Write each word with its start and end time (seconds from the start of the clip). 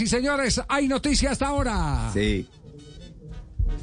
Y 0.00 0.06
señores, 0.06 0.60
hay 0.68 0.88
noticia 0.88 1.32
hasta 1.32 1.48
ahora. 1.48 2.10
Sí. 2.12 2.46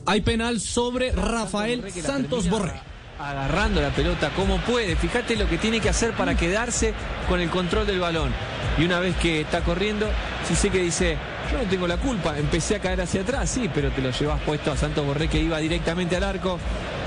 Hay 0.05 0.21
penal 0.21 0.59
sobre 0.59 1.11
Rafael 1.11 1.83
Santos 1.91 2.49
Borré. 2.49 2.73
Agarrando 3.19 3.81
la 3.81 3.89
pelota 3.89 4.29
como 4.35 4.59
puede. 4.61 4.95
Fíjate 4.95 5.35
lo 5.35 5.49
que 5.49 5.57
tiene 5.57 5.79
que 5.79 5.89
hacer 5.89 6.13
para 6.13 6.35
quedarse 6.35 6.93
con 7.27 7.39
el 7.39 7.49
control 7.49 7.87
del 7.87 7.99
balón. 7.99 8.31
Y 8.77 8.83
una 8.83 8.99
vez 8.99 9.15
que 9.17 9.41
está 9.41 9.61
corriendo, 9.61 10.07
sí 10.47 10.55
sé 10.55 10.69
que 10.69 10.81
dice, 10.81 11.17
yo 11.51 11.57
no 11.57 11.63
tengo 11.69 11.87
la 11.87 11.97
culpa, 11.97 12.37
empecé 12.37 12.75
a 12.75 12.79
caer 12.79 13.01
hacia 13.01 13.21
atrás, 13.21 13.49
sí, 13.49 13.69
pero 13.73 13.89
te 13.91 14.01
lo 14.01 14.11
llevas 14.11 14.41
puesto 14.41 14.71
a 14.71 14.77
Santos 14.77 15.05
Borré 15.05 15.29
que 15.29 15.39
iba 15.39 15.57
directamente 15.59 16.15
al 16.17 16.23
arco. 16.23 16.59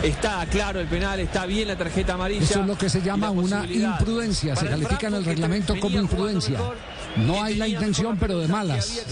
Está 0.03 0.47
claro 0.47 0.81
el 0.81 0.87
penal, 0.87 1.21
está 1.21 1.45
bien 1.45 1.69
la 1.69 1.77
tarjeta 1.77 2.15
amarilla. 2.15 2.45
Eso 2.45 2.61
es 2.61 2.67
lo 2.67 2.79
que 2.79 2.89
se 2.89 3.03
llama 3.03 3.27
la 3.27 3.33
una 3.33 3.67
imprudencia. 3.67 4.57
Se 4.57 4.67
califica 4.67 5.09
en 5.09 5.15
el 5.15 5.25
reglamento 5.25 5.79
como 5.79 5.99
imprudencia. 5.99 6.59
mejor, 6.59 6.77
No 7.27 7.43
hay 7.43 7.57
la 7.57 7.69
intención, 7.69 8.17
pero 8.19 8.39
de 8.39 8.49
malas. 8.49 9.03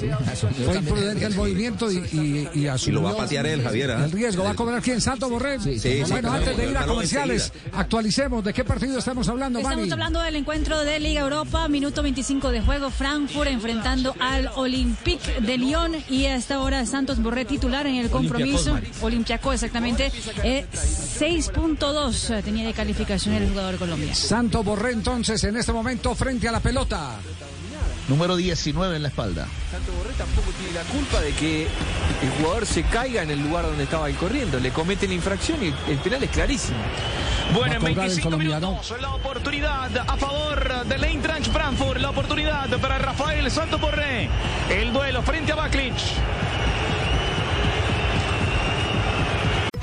Fue 0.64 0.76
imprudente 0.76 1.24
el 1.26 1.34
movimiento 1.34 1.90
y, 1.90 1.96
y, 1.96 2.60
y 2.60 2.66
asumió 2.68 3.02
va 3.02 3.10
a 3.10 3.16
patear 3.16 3.46
él, 3.46 3.62
Javier, 3.62 3.90
¿ah? 3.92 4.04
El 4.04 4.12
riesgo. 4.12 4.44
¿Va 4.44 4.50
a 4.50 4.54
cobrar 4.54 4.82
quién? 4.82 5.00
¿Santo 5.00 5.28
Borré? 5.28 5.60
sí, 5.60 5.78
sí, 5.78 6.00
bueno, 6.08 6.28
claro, 6.28 6.44
antes 6.44 6.56
de 6.56 6.70
ir 6.70 6.76
a 6.76 6.86
comerciales, 6.86 7.52
actualicemos. 7.72 8.44
¿De 8.44 8.52
qué 8.52 8.64
partido 8.64 8.98
estamos 8.98 9.28
hablando, 9.28 9.58
Estamos 9.58 9.78
Mani? 9.78 9.92
hablando 9.92 10.20
del 10.20 10.36
encuentro 10.36 10.82
de 10.84 11.00
Liga 11.00 11.20
Europa, 11.22 11.68
minuto 11.68 12.02
25 12.02 12.50
de 12.50 12.60
juego, 12.62 12.90
Frankfurt 12.90 13.48
enfrentando 13.48 14.14
al 14.20 14.50
Olympique 14.56 15.40
de 15.40 15.58
Lyon 15.58 15.96
y 16.08 16.26
hasta 16.26 16.56
ahora 16.56 16.84
Santos 16.86 17.20
Borré 17.22 17.44
titular 17.44 17.86
en 17.86 17.96
el 17.96 18.10
compromiso. 18.10 18.78
Olympiacos, 19.02 19.54
exactamente. 19.54 20.12
Eh, 20.42 20.66
6.2 20.72 22.42
tenía 22.42 22.66
de 22.66 22.72
calificación 22.72 23.34
el 23.34 23.48
jugador 23.48 23.76
colombiano. 23.76 24.14
Santo 24.14 24.62
Borré 24.62 24.92
entonces 24.92 25.42
en 25.44 25.56
este 25.56 25.72
momento 25.72 26.14
frente 26.14 26.48
a 26.48 26.52
la 26.52 26.60
pelota. 26.60 27.16
Número 28.08 28.36
19 28.36 28.96
en 28.96 29.02
la 29.02 29.08
espalda. 29.08 29.48
Santos 29.70 29.94
Borré 29.96 30.12
tampoco 30.16 30.50
tiene 30.52 30.72
la 30.74 30.82
culpa 30.84 31.20
de 31.20 31.32
que 31.32 31.62
el 32.22 32.30
jugador 32.38 32.64
se 32.64 32.84
caiga 32.84 33.22
en 33.22 33.30
el 33.30 33.40
lugar 33.42 33.64
donde 33.66 33.82
estaba 33.84 34.08
él 34.08 34.14
corriendo. 34.14 34.60
Le 34.60 34.70
comete 34.70 35.08
la 35.08 35.14
infracción 35.14 35.58
y 35.62 35.74
el 35.90 35.98
penal 35.98 36.22
es 36.22 36.30
clarísimo. 36.30 36.78
Bueno, 37.52 37.74
en 37.74 37.84
Va 37.84 37.88
a 37.88 37.90
cobrar 37.90 37.90
el 37.90 37.96
25 37.96 38.24
colombiano. 38.30 38.68
minutos 38.70 39.00
la 39.00 39.14
oportunidad 39.14 39.96
a 39.96 40.16
favor 40.16 40.84
del 40.86 41.04
Eintracht 41.04 41.50
Frankfurt, 41.50 42.00
la 42.00 42.10
oportunidad 42.10 42.68
para 42.78 42.98
Rafael 42.98 43.50
Santos 43.50 43.80
Borré. 43.80 44.28
El 44.70 44.92
duelo 44.92 45.22
frente 45.22 45.50
a 45.52 45.56
Baklic. 45.56 45.94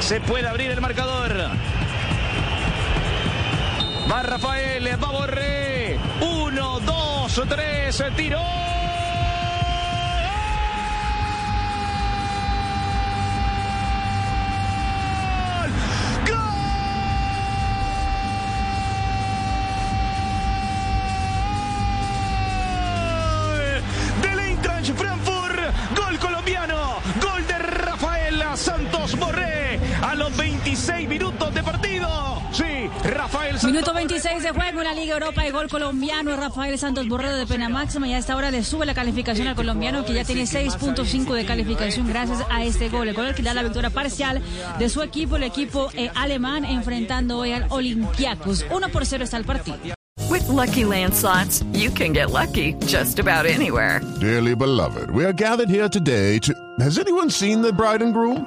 Se 0.00 0.20
puede 0.20 0.46
abrir 0.48 0.70
el 0.70 0.80
marcador. 0.80 1.32
Va 4.10 4.22
Rafael, 4.22 4.86
va 5.02 5.10
Borré. 5.10 5.98
Uno, 6.20 6.80
dos, 6.80 7.42
tres, 7.48 8.04
tiró. 8.16 8.73
26 30.36 31.08
minutos 31.08 31.54
de 31.54 31.62
partido. 31.62 32.08
Sí, 32.52 32.88
Rafael 33.02 33.52
Santos 33.58 33.64
Minuto 33.64 33.92
Borré. 33.92 34.06
26 34.06 34.42
de 34.42 34.50
juego 34.50 34.80
en 34.80 34.84
la 34.84 34.94
Liga 34.94 35.14
Europa 35.14 35.46
y 35.46 35.50
gol 35.50 35.68
colombiano. 35.68 36.36
Rafael 36.36 36.78
Santos 36.78 37.08
Borré 37.08 37.30
de 37.32 37.46
pena 37.46 37.68
máxima 37.68 38.06
y 38.06 38.14
a 38.14 38.18
esta 38.18 38.36
hora 38.36 38.50
le 38.50 38.62
sube 38.62 38.86
la 38.86 38.94
calificación 38.94 39.48
al 39.48 39.56
colombiano 39.56 40.04
que 40.04 40.14
ya 40.14 40.24
tiene 40.24 40.44
6.5 40.44 41.34
de 41.34 41.44
calificación 41.44 42.08
gracias 42.08 42.44
a 42.50 42.64
este 42.64 42.88
gol. 42.88 43.08
El 43.08 43.14
gol 43.14 43.34
que 43.34 43.42
da 43.42 43.54
la 43.54 43.62
victoria 43.62 43.90
parcial 43.90 44.40
de 44.78 44.88
su 44.88 45.02
equipo, 45.02 45.36
el 45.36 45.42
equipo 45.42 45.90
eh, 45.94 46.10
alemán, 46.14 46.64
enfrentando 46.64 47.38
hoy 47.38 47.52
al 47.52 47.66
Olympiacos. 47.70 48.64
1 48.70 48.88
por 48.90 49.04
0 49.04 49.24
está 49.24 49.36
el 49.36 49.44
partido. 49.44 49.78
With 50.30 50.48
Lucky 50.48 50.84
Land 50.84 51.14
slots, 51.14 51.62
you 51.72 51.90
can 51.90 52.12
get 52.12 52.30
lucky 52.30 52.74
just 52.86 53.18
about 53.18 53.46
anywhere. 53.46 54.00
Dearly 54.20 54.54
beloved, 54.54 55.10
we 55.10 55.24
are 55.24 55.32
gathered 55.32 55.68
here 55.68 55.88
today 55.88 56.38
to. 56.40 56.52
Has 56.80 56.98
anyone 56.98 57.30
seen 57.30 57.62
the 57.62 57.72
bride 57.72 58.02
and 58.02 58.12
groom? 58.12 58.46